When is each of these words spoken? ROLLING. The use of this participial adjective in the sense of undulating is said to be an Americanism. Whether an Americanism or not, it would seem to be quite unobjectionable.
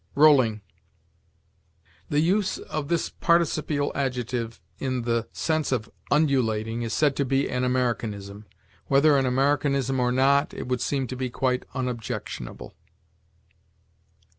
ROLLING. 0.15 0.61
The 2.09 2.21
use 2.21 2.57
of 2.57 2.87
this 2.87 3.11
participial 3.11 3.91
adjective 3.93 4.59
in 4.79 5.03
the 5.03 5.27
sense 5.31 5.71
of 5.71 5.91
undulating 6.09 6.81
is 6.81 6.91
said 6.91 7.15
to 7.17 7.23
be 7.23 7.47
an 7.47 7.63
Americanism. 7.63 8.47
Whether 8.87 9.15
an 9.15 9.27
Americanism 9.27 9.99
or 9.99 10.11
not, 10.11 10.55
it 10.55 10.67
would 10.67 10.81
seem 10.81 11.05
to 11.05 11.15
be 11.15 11.29
quite 11.29 11.65
unobjectionable. 11.75 12.73